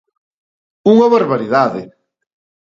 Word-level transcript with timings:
¡Unha 0.93 1.11
barbaridade! 1.15 1.81